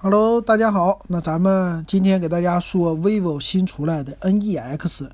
[0.00, 1.04] Hello，大家好。
[1.08, 5.08] 那咱们今天给大家说 vivo 新出来的 NEX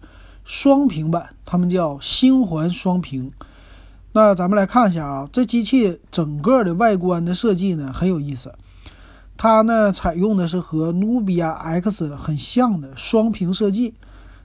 [0.44, 3.32] 双屏版，它们叫星环双屏。
[4.12, 8.52] 那咱们来看一下啊，这机器整个的外观的设计呢很有意思。
[9.38, 13.94] 它呢采用的是和努比亚 X 很像的双屏设计。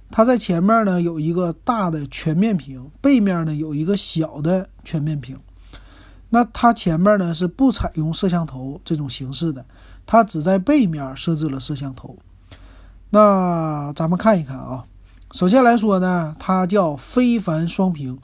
[0.10, 5.38] 它在前面呢有一个大的全面屏，背面呢有一个小的全面屏。
[6.30, 9.66] 那它前面呢是不采用摄像头这种形式的。
[10.12, 12.18] 它只在背面设置了摄像头，
[13.12, 14.84] 那咱们看一看啊。
[15.34, 18.18] 首先来说呢，它叫非凡双屏，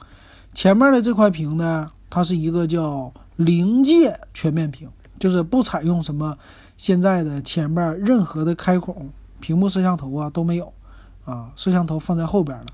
[0.52, 6.36] 前面的这块屏呢，它是一个叫临界全面屏，就是不采用什么
[6.76, 9.08] 现在的前面任何的开孔，
[9.38, 10.72] 屏幕摄像头啊都没有
[11.24, 12.66] 啊，摄像头放在后边了。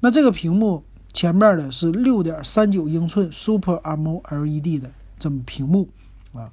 [0.00, 5.90] 那这个屏幕前面的是六点三九英寸 Super AMOLED 的这么屏幕
[6.32, 6.50] 啊。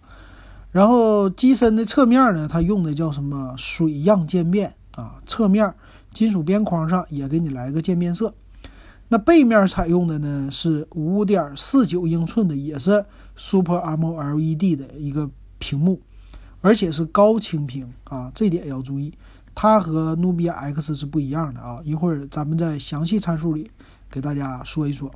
[0.71, 5.21] 然后机身的侧面呢，它用的叫什么水样渐变啊？
[5.25, 5.75] 侧面
[6.13, 8.33] 金属边框上也给你来个渐变色。
[9.09, 13.05] 那背面采用的呢是五点四九英寸的，也是
[13.35, 15.99] Super AMOLED 的一个屏幕，
[16.61, 19.13] 而且是高清屏啊，这点要注意。
[19.53, 23.69] 它和努比亚 X 是不一样的啊，一会儿咱们在详细参数里
[24.09, 25.11] 给大家说一说。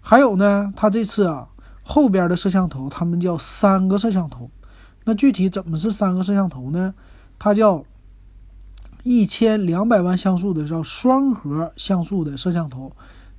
[0.00, 1.50] 还有呢，它这次啊
[1.82, 4.50] 后边的摄像头，它们叫三个摄像头。
[5.04, 6.94] 那具体怎么是三个摄像头呢？
[7.38, 7.84] 它叫
[9.02, 12.92] 一千两百万像素的叫双核像素的摄像头，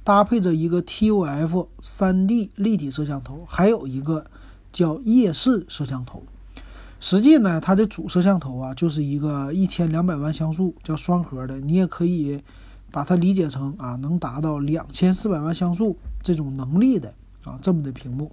[0.04, 4.26] 搭配着一个 TOF 3D 立体摄像头，还有一个
[4.72, 6.24] 叫夜视摄像头。
[7.00, 12.42] 实际呢，它的主摄像头啊就是一个一千两百万像素叫双核的，你也可以
[12.92, 18.32] 把它理解成啊能达到两千四百万像素这种能力的啊这么的屏幕。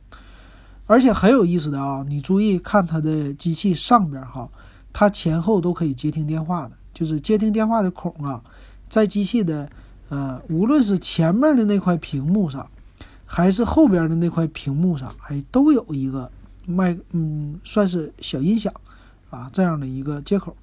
[0.88, 4.48] 而且很有意思的啊，你注意看它的机器上边哈，
[4.90, 8.42] 它前后都可以接听电话的，就是接听电话的孔啊，
[8.88, 9.68] 在机器的
[10.08, 12.66] 呃，无论是前面的那块屏幕上，
[13.26, 16.32] 还是后边的那块屏幕上，哎，都有一个
[16.64, 18.72] 麦，嗯，算是小音响
[19.28, 20.56] 啊这样的一个接口，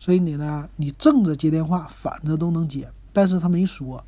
[0.00, 4.02] 所以你呢，你正着接电话，反着都能接，但是他没说。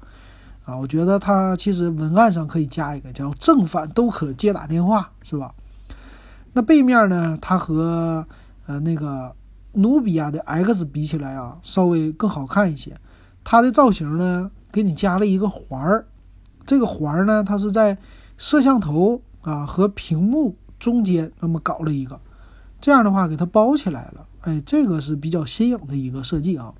[0.68, 5.54] 啊，我觉得它其实文案上可以加一个叫正反都可接打电话，是吧？
[6.52, 8.26] 那背面呢，它和
[8.66, 9.34] 呃那个
[9.72, 12.94] 努比亚的 X 比起来啊，稍微更好看一些。
[13.42, 16.06] 它的造型呢，给你加了一个环儿，
[16.66, 17.96] 这个环儿呢，它是在
[18.36, 22.20] 摄像头啊和屏幕中间那么搞了一个，
[22.78, 24.26] 这样的话给它包起来了。
[24.42, 26.74] 哎，这个是比较新颖的一个设计啊。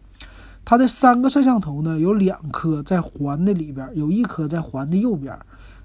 [0.69, 5.35] 它的三个摄像头呢，有两颗在环的里边，有一颗在环的右边，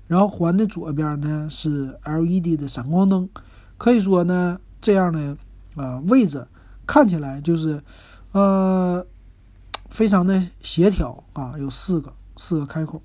[0.08, 3.30] 然后环的左边呢是 LED 的闪光灯。
[3.78, 5.38] 可以说呢，这样的
[5.78, 6.46] 啊位置
[6.86, 7.82] 看起来就是，
[8.34, 9.06] 呃，
[9.90, 13.02] 非常的协调啊，有四个四个开口，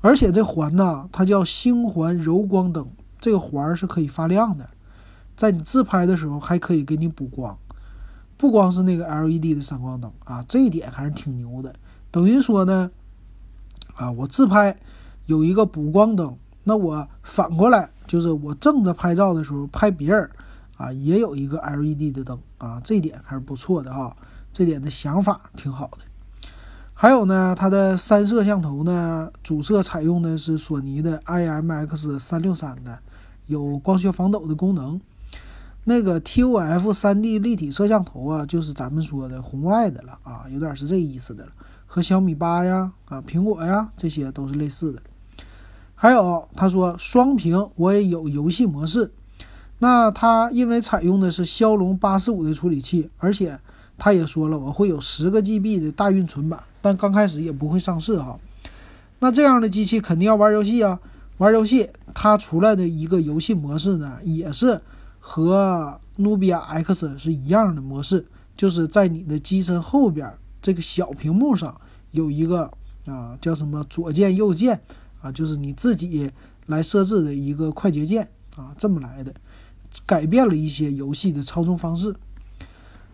[0.00, 2.88] 而且这环呢，它叫星环柔光灯，
[3.20, 4.68] 这个环是可以发亮的，
[5.36, 7.56] 在你自拍的时候还可以给你补光。
[8.44, 11.74] 不光是那个 LED 的闪光灯啊，这一点还是挺牛的。
[12.10, 12.90] 等于说呢，
[13.94, 14.76] 啊，我自拍
[15.24, 20.30] 有一个补光灯，那我反过来就是我正着拍照的时候拍别人，
[20.76, 24.14] 啊，也有一个 LED 的灯啊，这一点还是不错的啊，
[24.52, 26.00] 这点的想法挺好的。
[26.92, 32.98] 还有呢，它的三摄像头呢，主摄采用的是索尼的 IMX 三六三的，
[33.46, 35.00] 有光学防抖的功能。
[35.86, 41.52] 那个 TOF 3D 立体摄像头啊，就是咱们说的红外的了啊，有点是这意思的了，
[41.84, 45.02] 和小米八呀、啊苹果呀这些都是类似的。
[45.94, 49.12] 还有他说双屏我也有游戏模式，
[49.78, 53.60] 那它因为采用的是骁龙八四五的处理器，而且
[53.98, 58.38] 他也说了我会有十个 GB 的大运存版，但刚开始也不会上市哈。
[59.18, 60.98] 那这样的机器肯定要玩游戏啊，
[61.36, 64.80] 玩游戏它出来的一个游戏模式呢，也是。
[65.26, 70.30] 和努比亚 X 是一样的模式，就是在你的机身后边
[70.60, 71.80] 这个小屏幕上
[72.10, 72.70] 有一个
[73.06, 74.78] 啊叫什么左键右键
[75.22, 76.30] 啊，就是你自己
[76.66, 79.34] 来设置的一个快捷键啊，这么来的，
[80.04, 82.14] 改变了一些游戏的操纵方式。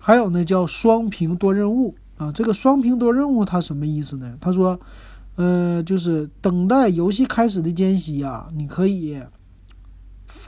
[0.01, 4.37] 还有呢，叫双屏多任务啊，这个双屏多任务它什么意思呢？
[4.41, 4.79] 他说，
[5.37, 9.17] 呃，就是等待游戏开始的间隙啊，你可以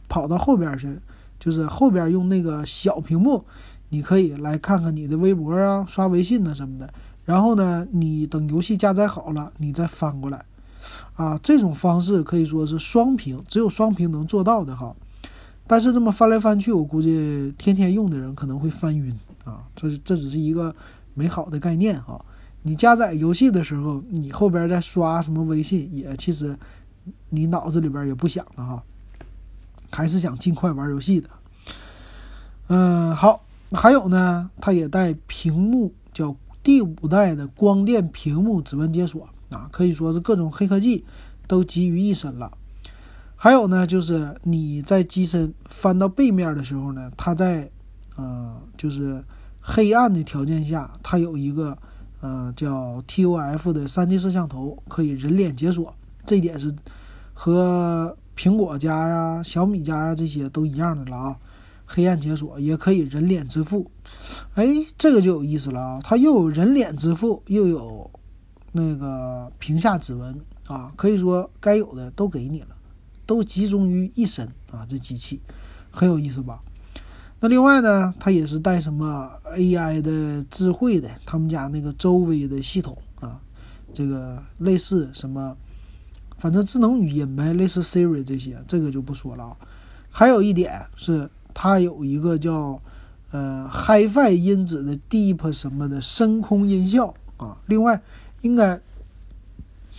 [0.08, 0.98] 跑到后边去。
[1.42, 3.44] 就是后边用那个小屏幕，
[3.88, 6.88] 你可以来看看你的微博啊、刷微信呐什么的。
[7.24, 10.44] 然后呢，你等游戏加载好了，你再翻过来，
[11.14, 14.94] 啊，这种方式可以说是双屏，只有双屏能做到的哈。
[15.66, 19.12] 但是这么翻来翻去，我估计天天用的人可能会翻晕
[19.44, 19.64] 啊。
[19.74, 20.72] 这这只是一个
[21.14, 22.24] 美好的概念啊。
[22.62, 26.56] 你加载游戏的时候，你后边再刷什么微信，也其实
[27.30, 28.82] 你脑子里边也不想了哈，
[29.92, 31.28] 还是想尽快玩游戏的。
[32.68, 41.04] 嗯，好，还有呢，它也带屏幕，叫第五代的光电屏幕指纹解锁啊，可以说是各种黑科技
[41.46, 42.50] 都集于一身了。
[43.36, 47.70] 还有呢，就是你在机身翻到背面的时候呢，它在
[48.16, 49.22] 呃，就是
[49.60, 51.78] 黑暗的条件下，它有一个。
[52.24, 55.92] 嗯，叫 TOF 的 3D 摄像头可以人脸解锁，
[56.24, 56.72] 这一点是
[57.34, 61.36] 和苹果家呀、小米家呀这些都一样的了啊。
[61.84, 63.90] 黑暗解锁也可以人脸支付，
[64.54, 66.00] 哎，这个就有意思了啊！
[66.02, 68.10] 它又有人脸支付，又有
[68.70, 72.68] 那个屏下指纹啊，可以说该有的都给你了，
[73.26, 74.86] 都集中于一身啊。
[74.88, 75.38] 这机器
[75.90, 76.62] 很有意思吧？
[77.40, 83.38] 那另外呢，它也是带什么 AI 的智慧的，他们家那个周围的系统啊，
[83.92, 85.54] 这个类似什么，
[86.42, 89.56] 反正智能语音呗，类似 Siri 这些，这个就不说了啊。
[90.10, 92.82] 还有一点是，它有一个叫
[93.30, 97.58] 呃 HiFi 音质的 Deep 什么的深空音效啊。
[97.66, 98.02] 另外，
[98.40, 98.80] 应该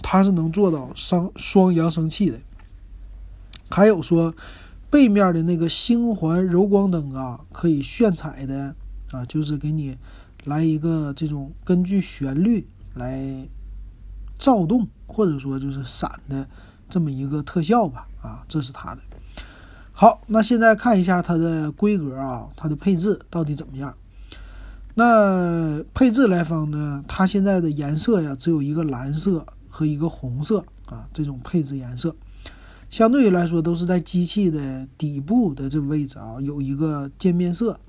[0.01, 2.37] 它是能做到双双扬声器的。
[3.69, 4.35] 还有说。
[4.89, 8.75] 背面的那个星环柔光灯啊，可以炫彩的
[9.09, 9.97] 啊，就是给你
[10.43, 13.19] 来一个这种根据旋律来
[14.37, 16.47] 躁动，或者说就是闪的
[16.89, 19.01] 这么一个特效吧啊，这是它的。
[19.91, 23.93] 好，那现在看一下它的规格啊，它的配置到底怎么样？
[24.95, 32.15] 那配置来方呢，它现在的颜色呀，只有一个蓝色和一个红色啊，这种配置颜色。
[32.89, 37.79] 相对于来说，都是在机器的底部的这个位置啊，有一个渐变色，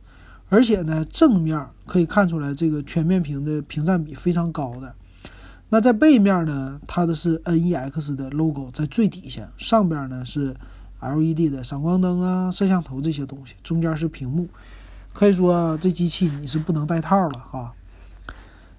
[0.49, 4.95] 而且呢，正面可以看出来这个全面屏的屏占比非常高的。
[5.75, 10.55] 那在背面呢，它的是 NEX 的 logo 在最底下，上边呢是
[11.01, 14.47] LED 的闪光灯啊、摄像头这些东西，中间是屏幕，
[15.13, 17.73] 可以说这机器你是不能带套了哈。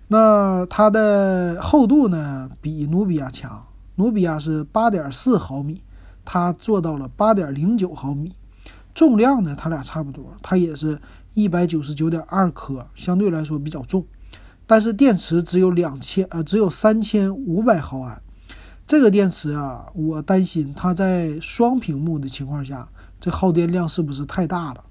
[0.08, 3.62] 那它的厚度呢，比努比亚强，
[3.96, 5.82] 努比亚是八点四毫米。
[6.24, 8.32] 它做到了八点零九毫米，
[8.94, 10.98] 重量呢，它俩差不多，它也是
[11.34, 14.06] 一百九十九点二克，相对来说比较重，
[14.68, 18.22] 但是电池只有两千，呃，只有三千五百毫安。
[18.88, 22.88] 这个电池啊，我担心它在双屏幕的情况下，
[23.20, 24.84] 这耗电量是不是太大了？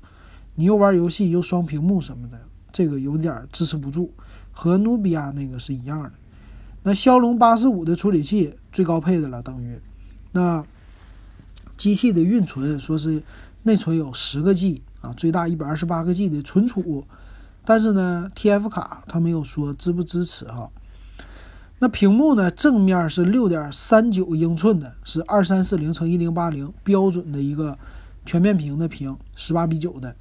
[0.54, 2.38] 你又玩游戏又双屏幕什么的，
[2.72, 4.12] 这个有点支持不住。
[4.52, 6.12] 和努比亚那个是一样的。
[6.82, 9.78] 那骁龙八四五的处理器最高配的了，等于
[10.32, 10.64] 那。
[11.76, 13.20] 机器的运存说是
[13.64, 17.04] 内存有十个 G 啊，最大一百二十八个 G 的存储，
[17.64, 20.70] 但是呢，TF 卡它没有说支不支持哈。
[21.78, 27.76] 那屏幕呢，正面是六点三九英寸的，是二三四零乘一零八零标准的一个
[28.24, 30.14] 全面屏的屏，十八比九的。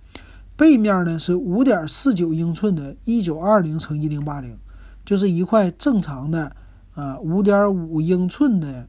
[0.56, 4.58] 背面呢是五点四九英寸的，一九二零乘一零八零，
[5.06, 6.56] 就是一块正常的
[6.96, 8.88] 呃五点五英寸的。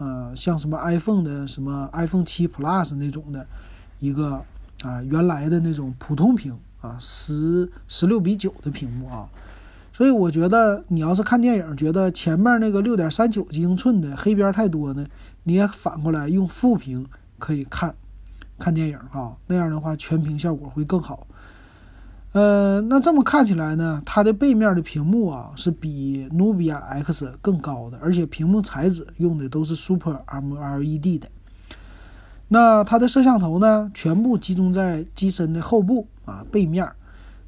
[0.00, 3.44] 呃，像什么 iPhone 的什么 iPhone 七 Plus 那种的，
[3.98, 4.44] 一个
[4.82, 9.28] 啊原来的那种普通屏啊，十十六比九的屏幕啊，
[9.92, 15.06] 所以我觉得你要是看电影，觉得前面那个六点三九英寸的黑边太多呢，
[15.42, 17.06] 你也反过来用副屏
[17.38, 17.94] 可以看
[18.58, 21.26] 看电影啊，那样的话全屏效果会更好。
[22.32, 31.28] 呃，那这么看起来呢，它的背面的屏幕啊是比努比亚 X 更高的，而且屏幕材质用的都是 Super AMOLED 的。
[32.48, 36.86] 那它的摄像头呢，全部集中在机身的后部啊，背面，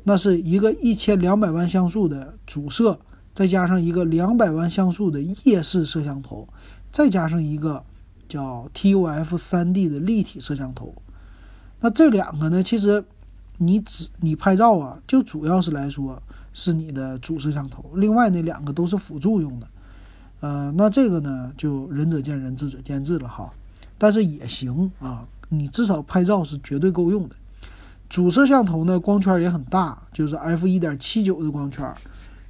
[0.05, 2.99] 那是一个一千两百万像素的主摄，
[3.35, 6.49] 再加上一个两百万像素的夜视摄像头，
[6.91, 7.85] 再加上一个
[8.29, 10.95] 叫 TOF 3D 的立体摄像头。
[11.81, 13.05] 那这两个呢，其实。
[13.63, 16.23] 你只你拍照啊，就主要是来说
[16.55, 19.69] 是你的主摄像头，另外那两个都是辅助用的，
[20.41, 23.53] 呃，那这个呢就仁者见仁，智者见智了哈，
[23.99, 27.37] 但是也行啊，你至少拍照是绝对够用的。
[28.11, 31.90] 主摄像头呢光圈也很大，就是 f 一点七九的光圈，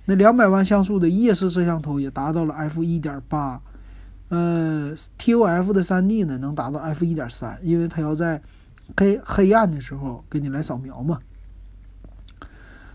[0.07, 3.61] 那两百万像素的夜视摄像头也达到了 f 一点八，
[4.31, 8.43] 呃，TOF 的 3D 呢能达到 f 一点三，因为它要在。
[8.97, 11.21] 黑黑暗的时候给你来扫描嘛。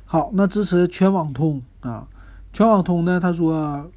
[0.04, 2.06] 好，那支持全网通啊，
[2.52, 3.18] 全网通呢？
[3.18, 3.90] 他说，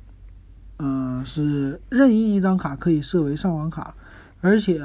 [0.79, 3.97] 嗯，是任意一张卡可以设为上网卡，
[4.41, 4.81] 而且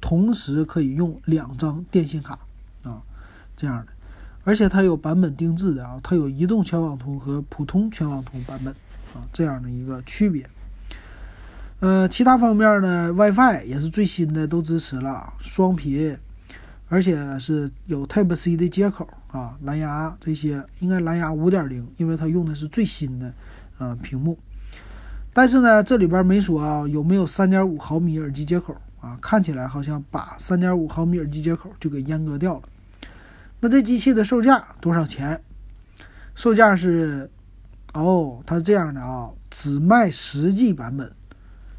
[0.00, 2.36] 同时可以用两张电信卡，
[3.58, 3.86] 这样的，
[4.44, 8.72] 而且它有版本定制的啊，它有移动全网通和普通全网通版本
[9.12, 10.48] 啊，这样的一个区别。
[11.80, 16.16] 呃，其他方面呢，WiFi 也是最新的，都支持了双频，
[16.88, 23.34] 而且是有 Type C 的接口啊，蓝牙这些应该蓝牙五点零，因为它用的是最新的
[23.78, 24.38] 呃屏幕。
[25.32, 29.18] 但是呢，这里边没说啊有没有三点五毫米耳机接口啊？
[29.20, 32.62] 看起来好像把三点五毫米耳机接口就给阉割掉了。
[33.60, 35.42] 那这机器的售价多少钱？
[36.34, 37.28] 售价是，
[37.92, 41.12] 哦，它是这样的啊，只卖十 G 版本。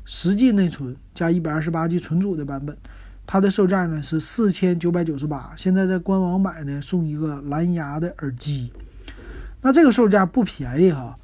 [0.03, 2.75] 十 G 内存加一百二十八 G 存储的版本，
[3.27, 5.53] 它的售价呢是四千九百九十八。
[5.55, 8.73] 现在在官网买呢，送一个蓝牙的耳机，
[9.61, 11.15] 那这个售价不便宜哈，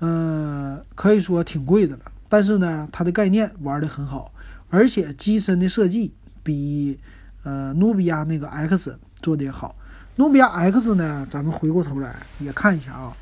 [0.00, 2.02] 呃，可以说挺贵的了。
[2.28, 4.30] 但是呢，它的概念玩的很好，
[4.68, 6.12] 而且机身的设计
[6.42, 7.00] 比
[7.44, 9.74] 呃努比亚那个 X 做的也好。
[10.18, 13.16] 努比亚 X 呢，咱们回过头来也看一下啊，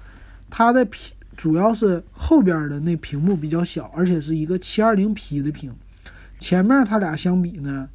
[0.51, 1.13] 它的屏。
[1.37, 5.71] 主要是后边的那屏幕比较小，而且是一个 720P 的屏。
[6.39, 7.87] 前面它俩相比呢，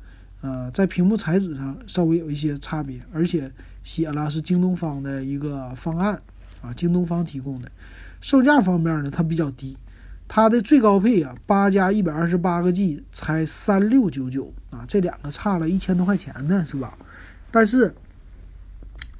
[0.41, 3.51] 呃，在屏幕材质上稍微有一些差别，而且
[3.83, 6.21] 写了是京东方的一个方案
[6.61, 7.71] 啊，京东方提供的。
[8.21, 9.75] 售价方面呢，它比较低，
[10.27, 16.95] 它的最高配啊，八加一百二十八个 G 才三六九九啊，这两个差了一千多块钱呢，是吧？
[17.49, 17.91] 但是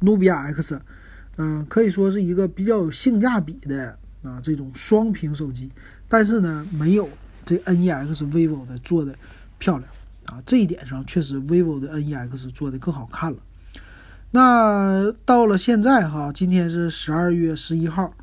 [0.02, 0.80] 努比亚 X，
[1.38, 3.98] 嗯，可以说是一个比较有性价比的。
[4.24, 5.72] 啊，这种双屏手机，
[6.08, 7.10] 但是呢，没有
[7.44, 9.16] 这 NEX vivo 的做的
[9.58, 9.92] 漂亮
[10.28, 10.40] 啊。
[10.46, 13.40] 这一点上，确实 vivo 的 NEX 做的更好看了。
[14.30, 18.14] 那到了现在哈，今天是十二月十一号，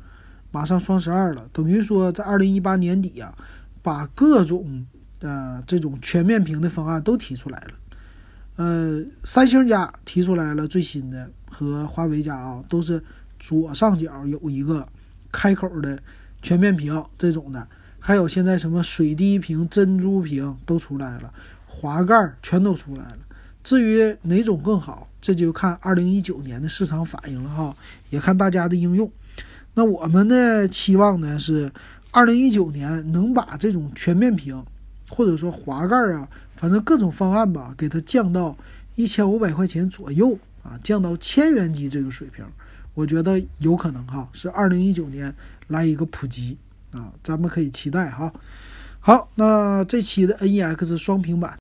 [0.51, 3.37] 马上双十二了，等于说在二零一八年底啊，
[3.81, 4.85] 把各种
[5.19, 7.71] 呃这种全面屏的方案都提出来了。
[8.59, 13.01] 呃，三星家提出来了最新的，和华为家啊，都是
[13.39, 14.85] 左上角有一个。
[15.31, 15.95] 开口的
[16.41, 17.67] 全面屏这种的，
[17.99, 21.31] 还有现在什么水滴屏、珍珠屏都出来了，
[21.67, 23.17] 滑盖全都出来了。
[23.63, 27.77] 至于哪种更好，这就看二零一九年的市场反应了哈，
[28.09, 29.09] 也看大家的应用。
[29.75, 31.71] 那我们的期望呢是，
[32.09, 34.65] 二零一九年能把这种全面屏，
[35.09, 38.55] 或者说滑盖啊，反正各种方案吧，给它降到
[38.95, 42.45] 一千五百块钱左右啊，降到千元机这个水平。
[42.93, 45.33] 我觉得有可能哈，是二零一九年
[45.67, 46.57] 来一个普及
[46.91, 48.31] 啊，咱们可以期待哈。
[48.99, 51.57] 好，那这期的 NEX 双平板。